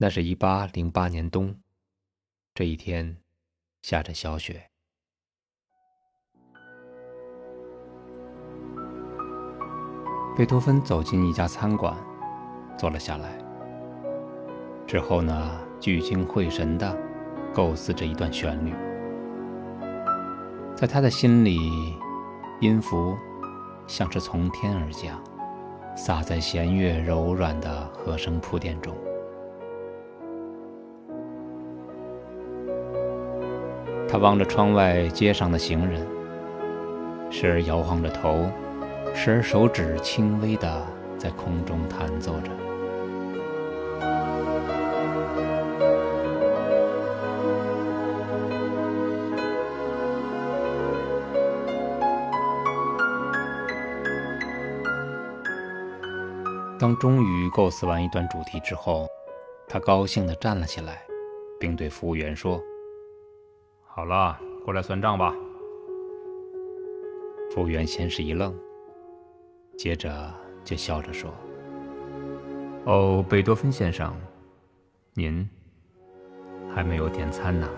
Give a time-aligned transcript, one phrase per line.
[0.00, 1.56] 那是一八零八年冬，
[2.54, 3.16] 这一天
[3.82, 4.70] 下着小雪。
[10.36, 11.96] 贝多芬走进一家餐馆，
[12.78, 13.36] 坐了下来。
[14.86, 16.96] 之后呢，聚精会神地
[17.52, 18.72] 构思着一段旋律。
[20.76, 21.58] 在他的心里，
[22.60, 23.18] 音符
[23.88, 25.20] 像是从天而降，
[25.96, 28.96] 洒在弦乐柔软的和声铺垫中。
[34.10, 36.06] 他望着窗外街上的行人，
[37.30, 38.50] 时而摇晃着头，
[39.14, 40.86] 时而手指轻微的
[41.18, 42.50] 在空中弹奏着。
[56.80, 59.06] 当终于构思完一段主题之后，
[59.68, 61.02] 他高兴地站了起来，
[61.60, 62.58] 并对服务员说。
[64.08, 65.34] 好了，过来算账吧。
[67.50, 68.58] 服务员先是一愣，
[69.76, 71.30] 接着就笑着说
[72.88, 74.18] ：“哦，贝多芬先生，
[75.12, 75.46] 您
[76.74, 77.68] 还没有点餐呢。”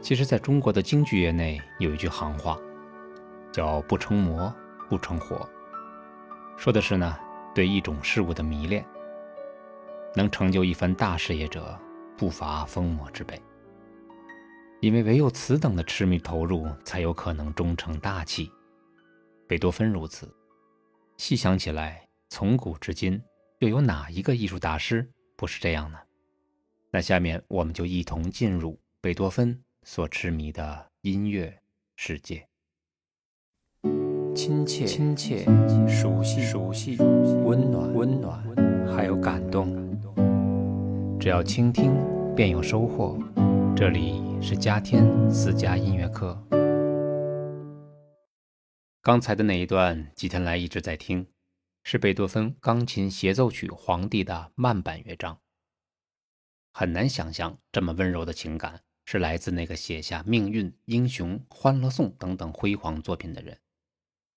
[0.00, 2.56] 其实，在中国的京剧业内有一句行话，
[3.50, 4.54] 叫“不成魔
[4.88, 5.44] 不成活”，
[6.56, 7.16] 说的是呢，
[7.52, 8.86] 对一种事物的迷恋，
[10.14, 11.76] 能成就一番大事业者。
[12.16, 13.40] 不乏疯魔之辈，
[14.80, 18.50] 因为唯有此等的痴迷投入，才有可能终成大器。
[19.46, 20.34] 贝多芬如此，
[21.18, 23.22] 细想起来，从古至今，
[23.58, 25.98] 又有哪一个艺术大师不是这样呢？
[26.90, 31.54] 那下面我们就一同进入贝多芬所痴迷的音乐
[31.96, 32.48] 世界，
[34.34, 35.44] 亲切、亲切、
[35.86, 36.96] 熟悉、熟悉、
[37.44, 38.42] 温暖、温暖，
[38.86, 40.25] 还有感动。
[41.26, 41.92] 只要倾听，
[42.36, 43.18] 便有收获。
[43.74, 46.40] 这里是嘉天私家音乐课。
[49.02, 51.26] 刚才的那一段，吉天来一直在听，
[51.82, 55.40] 是贝多芬钢琴协奏曲《皇帝》的慢板乐章。
[56.72, 63.58] 很难想象，这么温柔的情感是来自那个写下《命运》《英雄》《欢乐颂》等等辉煌作品的人。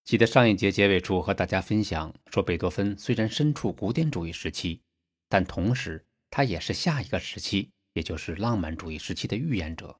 [0.03, 4.81] 记得上一节结尾处和大家分享说，贝多芬虽然身处古典主义时期，
[5.27, 6.07] 但同时。
[6.29, 9.99] 他也是下一个时期，也就是浪漫主义时期的预言者。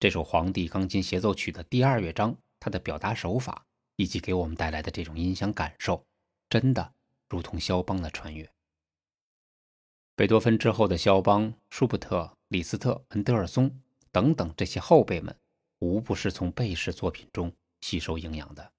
[0.00, 3.64] 这首《皇帝钢琴协奏曲》的第二乐章，它的表达手法
[3.96, 6.04] 以及给我们带来的这种音响感受，
[6.50, 6.92] 真的
[7.28, 8.50] 如同肖邦的穿越。
[10.16, 15.34] 贝多芬之后的肖邦、舒伯特、李斯特、恩德尔松等等这些后辈们，
[15.78, 18.72] 无不是从贝氏作品中吸收营养的。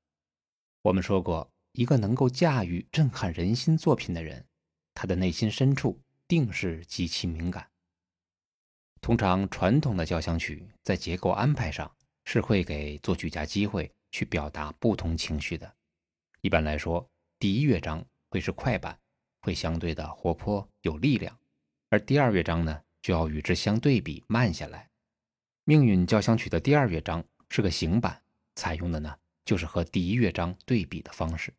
[0.83, 4.45] 我们说过，一个能够驾驭震撼人心作品的人，
[4.93, 5.99] 他的内心深处。
[6.33, 7.69] 定是极其敏感。
[9.01, 11.95] 通常传统的交响曲在结构安排上
[12.25, 15.71] 是会给作曲家机会去表达不同情绪的。
[16.41, 17.07] 一般来说，
[17.37, 18.97] 第一乐章会是快板，
[19.41, 21.37] 会相对的活泼有力量，
[21.89, 24.89] 而第二乐章呢就要与之相对比慢下来。
[25.65, 28.19] 命运交响曲的第二乐章是个行板，
[28.55, 31.53] 采用的呢就是和第一乐章对比的方式。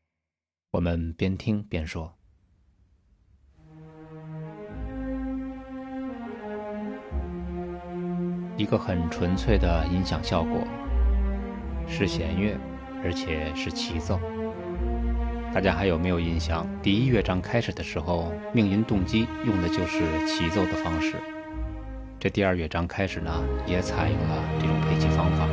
[0.73, 2.19] 我们边听边说。
[8.57, 10.65] 一个很纯粹的音响效果，
[11.89, 12.57] 是弦乐，
[13.03, 14.21] 而且是齐奏。
[15.53, 16.65] 大家还有没有印象？
[16.81, 21.17] 第一乐章开始的时候，命运动机用的就是齐奏的方式。
[22.21, 23.31] 这第二乐章开始呢，
[23.67, 25.49] 也采用了这种配器方法。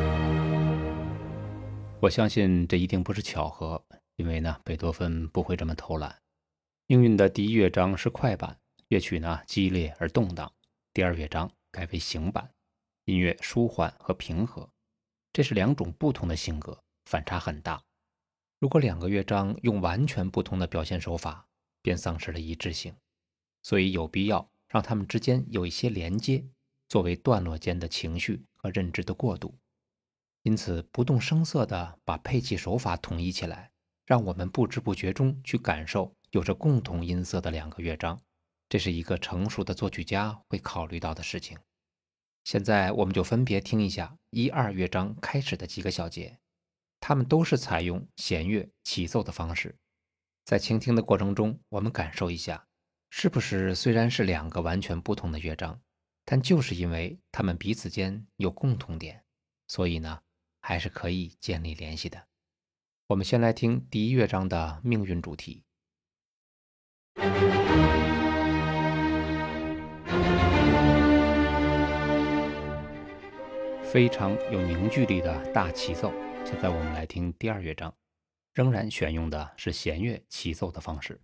[2.00, 3.84] 我相信这一定不是巧合，
[4.16, 6.16] 因为呢，贝多芬不会这么偷懒。
[6.86, 8.58] 命运的第一乐章是快板，
[8.90, 10.46] 乐曲呢激烈而动荡；
[10.94, 12.48] 第二乐章改为行板。
[13.06, 14.70] 音乐舒缓和平和，
[15.34, 17.84] 这是两种不同的性格，反差很大。
[18.60, 21.48] 如果两个乐章用完全不同的表现手法，
[21.82, 22.96] 便丧失了一致性。
[23.64, 26.46] 所以有必要让他们之间有一些连接，
[26.88, 29.58] 作为段落间的情绪和认知的过渡。
[30.44, 33.72] 因此，不动声色地把配器手法统一起来，
[34.06, 38.20] 让我们不知不觉中去感受有着共同音色的两个乐章，
[38.70, 41.58] 这是一个成熟的作曲家会考虑到的事情。
[42.44, 46.40] 现在我们就分别听一下一二乐章开始的几个小节，
[47.00, 49.78] 它们都是采用弦乐起奏的方式。
[50.44, 52.68] 在倾听的过程中，我们感受一下
[53.10, 55.82] 是不是虽然是两个完全不同的乐章，
[56.26, 59.24] 但就是因为他们彼此间有共同点，
[59.68, 60.22] 所以呢
[60.62, 62.28] 还是可以建立联系的。
[63.08, 65.64] 我们先来听第一乐章的命运主题。
[73.92, 76.14] 非常有凝聚力的大齐奏。
[76.46, 77.94] 现在我们来听第二乐章，
[78.54, 81.20] 仍然选用的是弦乐齐奏的方式。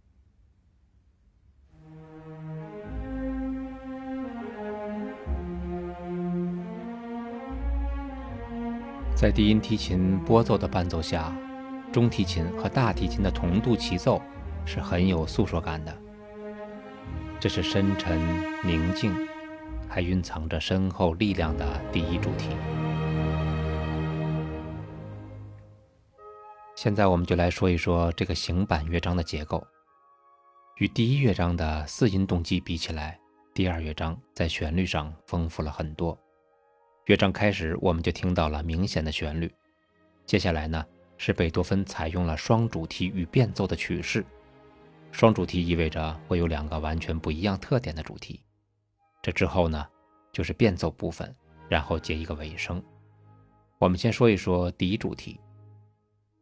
[9.16, 11.34] 在低音提琴拨奏的伴奏下，
[11.94, 14.22] 中提琴和大提琴的同度齐奏
[14.66, 15.98] 是很有诉说感的。
[17.40, 18.20] 这是深沉
[18.66, 19.16] 宁静。
[19.90, 22.50] 还蕴藏着深厚力量的第一主题。
[26.76, 29.66] 现在我们就来说一说这个行板乐章的结构。
[30.78, 33.20] 与第一乐章的四音动机比起来，
[33.54, 36.16] 第二乐章在旋律上丰富了很多。
[37.06, 39.52] 乐章开始我们就听到了明显的旋律，
[40.26, 40.86] 接下来呢
[41.18, 44.24] 是贝多芬采用了双主题与变奏的曲式。
[45.12, 48.40] 双主题意味着会有两个完全不一样特点的主题。
[49.28, 49.86] 这之后呢，
[50.32, 51.36] 就是变奏部分，
[51.68, 52.82] 然后接一个尾声。
[53.78, 55.38] 我们先说一说第一主题。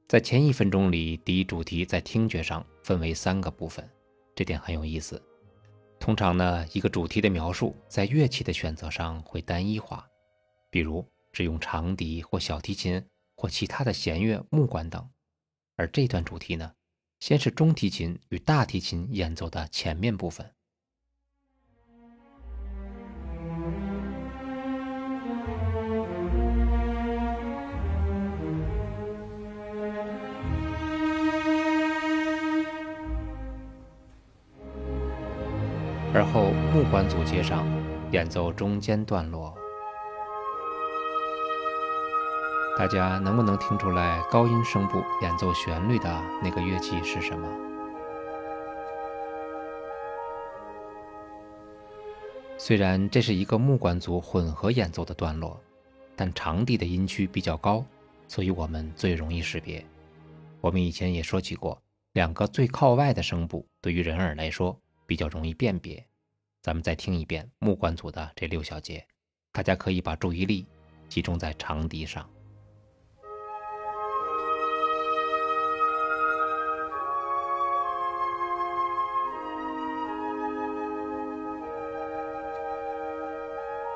[0.07, 3.89] 在前一分钟里，第一主题在听觉上分为三个部分，
[4.35, 5.19] 这点很有意思。
[5.99, 10.07] 通常呢，一个主题的描述在乐器的选择上会单一化，
[10.69, 11.03] 比如
[11.33, 13.03] 只用长笛或小提琴
[13.35, 15.09] 或其他的弦乐、木管等。
[15.75, 16.71] 而这段主题呢，
[17.19, 20.47] 先是中提琴与大提琴演奏的前面部分。
[36.33, 37.65] 后木管组接上，
[38.11, 39.53] 演奏中间段落。
[42.77, 47.47] 大家能不能听出来高音声部演奏旋律的那个乐器是什么？
[52.57, 55.57] 虽然这是一个木管组混合演奏的段落，
[56.15, 57.85] 但长笛的音区比较高，
[58.27, 59.85] 所以我们最容易识别。
[60.59, 61.81] 我们以前也说起过，
[62.13, 64.77] 两个最靠外的声部对于人耳来说。
[65.07, 66.03] 比较容易辨别，
[66.65, 69.05] 咱们再听一遍木管组的这六小节，
[69.51, 70.65] 大家可以把注意力
[71.07, 72.27] 集中在长笛上。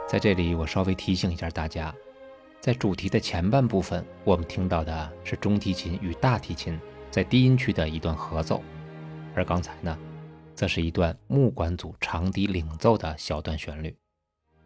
[0.07, 1.91] 在这里，我稍微提醒一下大家，
[2.59, 6.79] 在主题的前半部分，我们听到的是中提琴与大提琴
[7.09, 8.61] 在低音区的一段合奏，
[9.33, 9.97] 而刚才呢？
[10.59, 13.95] 则是一段木管组长笛领奏的小段旋律，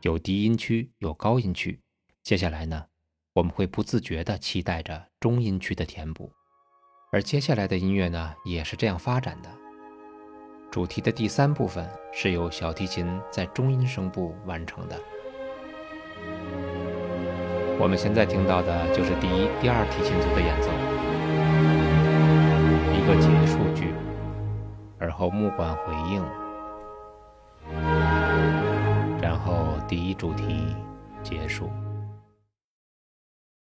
[0.01, 1.79] 有低音区，有高音区。
[2.23, 2.85] 接下来呢，
[3.33, 6.31] 我们会不自觉地期待着中音区的填补，
[7.11, 9.51] 而接下来的音乐呢，也是这样发展的。
[10.71, 14.99] 主题的第三部分是由小提琴在中音声部完成的。
[17.79, 20.92] 我们现在听到的就是第一、第二提琴组的演奏，
[25.23, 26.21] 后木管回应，
[29.21, 30.75] 然后第一主题
[31.23, 31.71] 结束。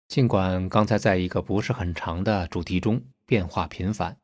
[0.09, 4.17] 尽管刚才在一个不是很长的主题中变化频繁，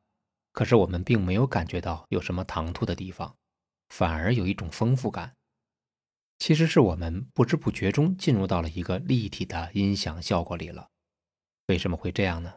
[0.52, 3.36] 可是我们并没有感觉到有什么唐突的地方，
[3.90, 5.34] 反而有一种丰富感。
[6.38, 10.88] 其实是我们不知不觉中进入到了一个立体的音响效果里了。
[11.66, 12.54] 为什么会这样呢？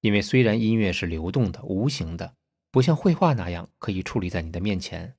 [0.00, 2.34] 因为虽然音乐是流动的、无形的。
[2.72, 5.14] 不像绘画那样可以矗立在你的面前，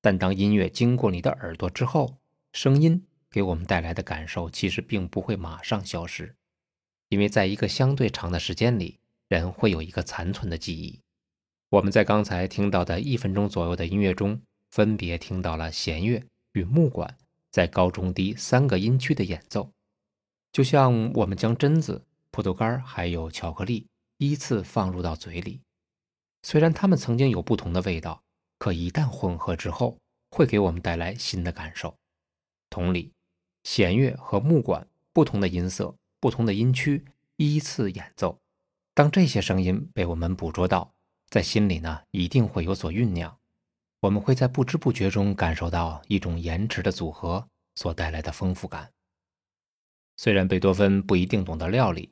[0.00, 2.18] 但当音乐经过你的耳朵之后，
[2.52, 6.36] 声音给我们带来的感受其实并不会马上消失，
[7.08, 11.00] 因为在一个相对长的时间里，人会有一个残存的记忆。
[11.70, 17.16] 我们在刚才听到的一分钟左右的音乐中，分别听到了弦乐与木管
[17.50, 19.72] 在高中低三个音区的演奏，
[20.52, 25.60] 就像我们将榛子、葡萄干还有巧克力依次放入到嘴里。
[26.44, 28.22] 虽然它们曾经有不同的味道，
[28.58, 29.96] 可一旦混合之后，
[30.30, 31.96] 会给我们带来新的感受。
[32.68, 33.10] 同理，
[33.62, 37.02] 弦乐和木管不同的音色、不同的音区
[37.36, 38.38] 依次演奏，
[38.92, 40.92] 当这些声音被我们捕捉到，
[41.30, 43.34] 在心里呢，一定会有所酝酿。
[44.00, 48.92] 我们会在不知不觉中感受到一种延迟的组合所带来的丰富感。
[50.18, 52.10] 虽然贝多芬不一定懂得料理，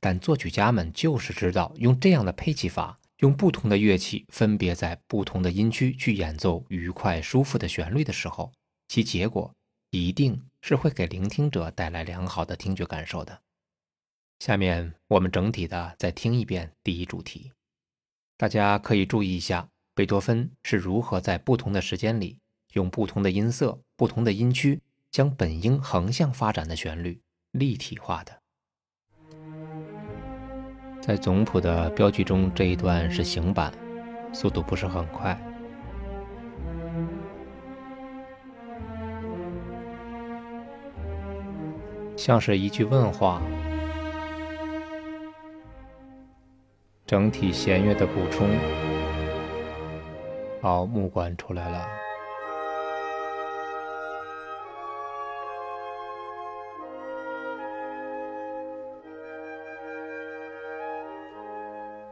[0.00, 2.98] 但作曲家们就是知道用这样的配器法。
[3.20, 8.50] 用不同的乐器分别在不同的音区去演奏愉快舒服的旋律的时候，
[8.88, 9.54] 其结果
[9.90, 13.42] 一定是会给聆听者带来良好的听觉感受的。
[14.38, 17.52] 下面我们整体的再听一遍第一主题，
[18.38, 22.38] 大家可以注意一下贝多芬是如何在不同的时间里
[22.72, 28.39] 用不同的音色、不同的音区将本应横向发展的旋律立体化的。
[31.00, 33.72] 在总谱的标记中，这一段是行板，
[34.32, 35.36] 速度不是很快，
[42.16, 43.42] 像是一句问话。
[47.06, 48.48] 整体弦乐的补充，
[50.62, 51.99] 好，木管出来了。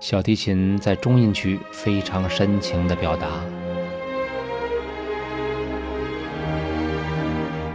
[0.01, 3.27] 小提琴在中音区非常深情的表达。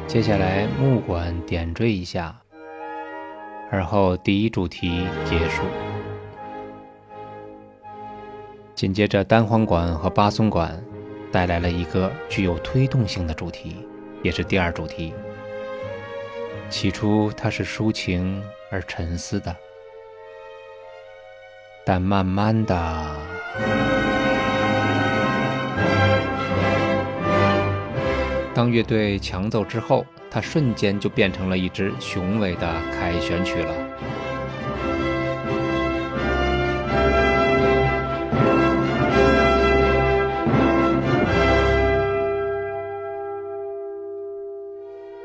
[0.07, 2.33] 接下来木管点缀一下，
[3.69, 5.63] 而后第一主题结束。
[8.73, 10.81] 紧接着，单簧管和巴松管
[11.29, 13.85] 带来了一个具有推动性的主题，
[14.21, 15.13] 也是第二主题。
[16.69, 19.55] 起初它是抒情而沉思的，
[21.85, 22.75] 但慢慢的，
[28.53, 33.73] 当乐队强奏之后，它瞬间就变成了一支雄伟的凯旋曲了。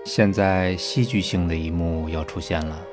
[0.04, 2.84] 现在戏剧性的一幕要出现了。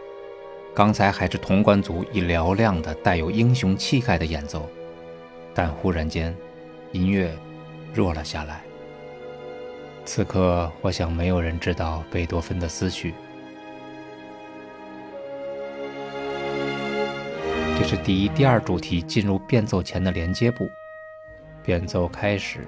[0.75, 4.70] 刚才还是铜管组以嘹亮的、带有英雄气概的演奏，
[5.53, 6.36] 但忽然间，
[6.91, 7.34] 音乐
[7.94, 8.62] 弱了下来。
[10.03, 13.13] 此刻，我想没有人知道贝多芬的思绪。
[17.77, 20.70] 这是第一、第二主题进入变奏前的连接部，
[21.63, 22.67] 变奏开始。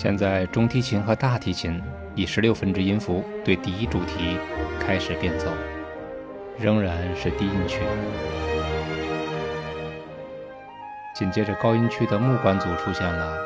[0.00, 1.82] 现在中提琴和大提琴
[2.14, 4.38] 以十六分之音符对第一主题
[4.78, 5.50] 开始变奏，
[6.56, 7.80] 仍然是低音区。
[11.16, 13.36] 紧接着高音区的木管组出现了，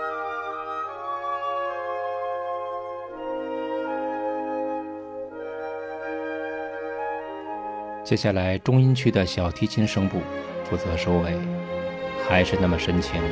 [8.05, 10.21] 接下来中音区的小提琴声部
[10.65, 11.35] 负责收尾，
[12.29, 13.23] 还是那么深情。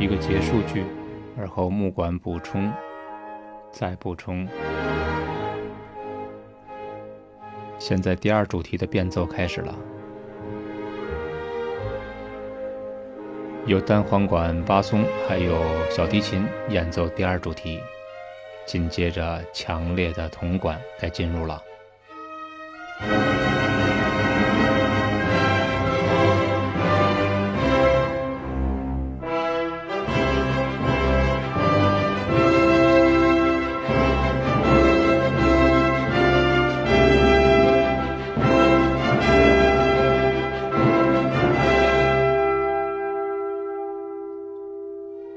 [0.00, 0.82] 一个结束句，
[1.36, 2.72] 而后木管补充，
[3.70, 4.48] 再补充。
[7.78, 9.74] 现在第二主题的变奏开始了，
[13.66, 17.78] 由单簧管、巴松还有小提琴演奏第二主题，
[18.66, 21.62] 紧接着强烈的铜管该进入了。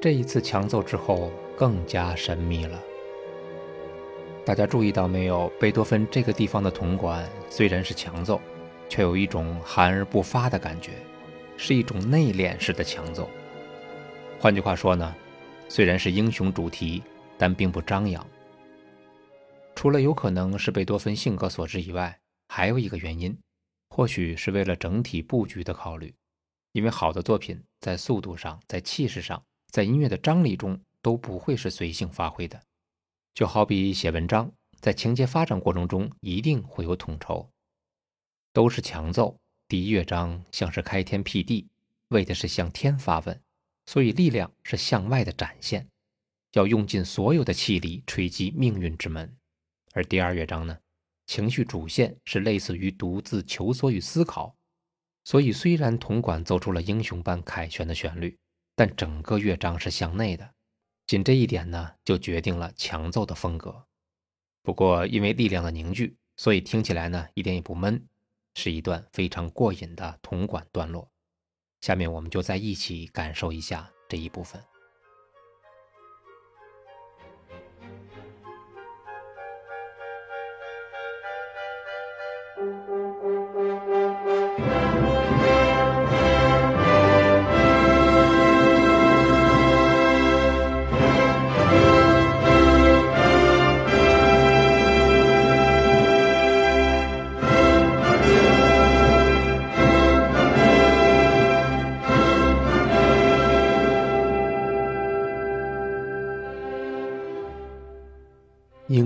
[0.03, 2.77] 这一次强奏之后更加神秘了。
[4.45, 5.47] 大家注意到没有？
[5.57, 8.41] 贝多芬这个地方的铜管虽然是强奏，
[8.89, 10.91] 却有一种含而不发的感觉，
[11.55, 13.29] 是一种内敛式的强奏。
[14.41, 15.15] 换句话说呢，
[15.69, 17.01] 虽然是英雄主题，
[17.37, 18.27] 但并不张扬。
[19.73, 22.19] 除了有可能是贝多芬性格所致以外，
[22.49, 23.33] 还有一个原因，
[23.91, 26.13] 或许是为了整体布局的考虑。
[26.73, 29.41] 因为好的作品在速度上，在气势上。
[29.73, 32.61] 在音乐的张力中都不会是随性发挥的，
[33.33, 37.49] 就好比写文章，在情节发展过程中一定会有统筹，
[38.53, 39.35] 都是强奏。
[39.67, 41.67] 第一乐章像是开天辟地，
[42.09, 43.41] 为的是向天发问，
[43.87, 45.87] 所以力量是向外的展现，
[46.51, 49.35] 要用尽所有的气力锤击命运之门。
[49.93, 50.77] 而第二乐章呢，
[51.25, 54.55] 情绪主线是类似于独自求索与思考，
[55.23, 58.37] 所以虽然铜管奏出了英雄般凯旋的旋律。
[58.75, 60.53] 但整个乐章是向内的，
[61.05, 63.85] 仅这一点呢，就决定了强奏的风格。
[64.61, 68.07] 不过因为力量的凝聚，所以听起来呢一点也不闷，
[68.55, 71.11] 是一段非常过瘾的铜管段落。
[71.81, 74.63] 下面我们就再一起感受一下这一部分。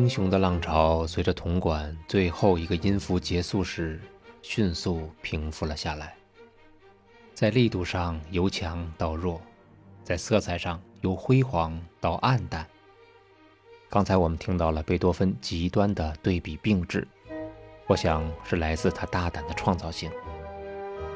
[0.08, 4.00] 英雄的浪潮随着铜管最后一个音符结束时，
[4.42, 6.16] 迅速平复了下来。
[7.34, 9.42] 在力度上由强到弱，
[10.06, 12.66] 在色彩上由辉煌到暗淡。
[13.90, 17.06] 刚才我们听到了贝多芬极端的对比并置，
[17.86, 20.10] 我想是来自他大胆的创造性，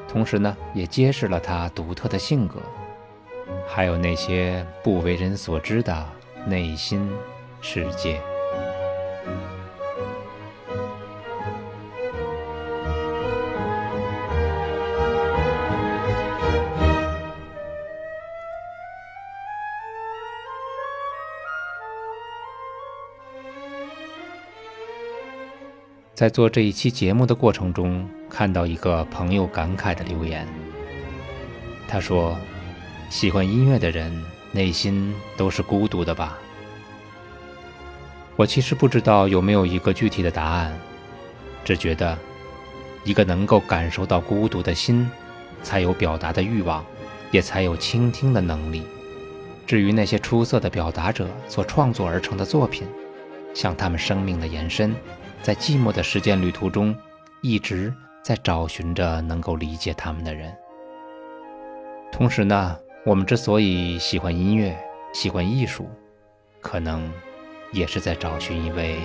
[0.06, 2.60] 同时呢，也揭示了他独特的性格，
[3.66, 6.06] 还有那些不为人所知的
[6.44, 7.10] 内心
[7.62, 8.22] 世界。
[26.14, 30.46] 在做这一期节目的过程中，看到一个朋友感慨的留言。
[31.88, 32.36] 他说
[33.08, 36.38] ：“喜欢音乐的人内心都是孤独的吧？”
[38.36, 40.78] 我其实不知道有没有一个具体的答案，
[41.64, 42.16] 只觉得
[43.04, 45.10] 一个能够感受到孤独的心，
[45.62, 46.84] 才有表达的欲望，
[47.30, 48.82] 也才有倾听的能力。
[49.66, 52.86] 至于那些出色的表达者所创作而成的作品，
[53.54, 54.94] 像他们生命的延伸。
[55.42, 56.96] 在寂寞的时间旅途中，
[57.40, 57.92] 一直
[58.22, 60.54] 在找寻着能够理解他们的人。
[62.12, 64.78] 同时呢，我们之所以喜欢音乐、
[65.12, 65.88] 喜欢艺术，
[66.60, 67.12] 可能
[67.72, 69.00] 也是在找寻一位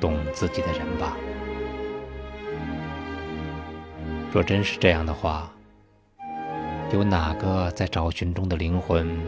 [0.00, 1.16] 懂自己的人吧。
[4.32, 5.52] 若真是这样的话，
[6.92, 9.20] 有哪个在找寻中的灵魂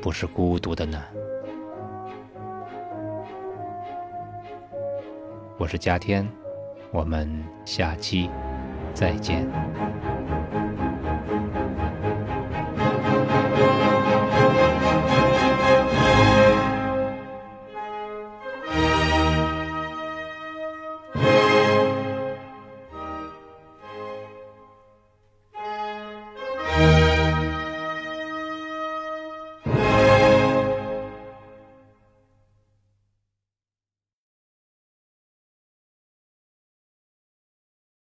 [0.00, 1.00] 不是孤独的呢？
[5.60, 6.26] 我是嘉天，
[6.90, 7.28] 我们
[7.66, 8.30] 下期
[8.94, 9.46] 再见。